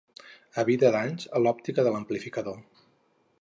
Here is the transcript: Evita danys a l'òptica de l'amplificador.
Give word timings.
Evita 0.61 0.89
danys 0.95 1.27
a 1.39 1.41
l'òptica 1.43 1.85
de 1.89 1.93
l'amplificador. 1.97 2.59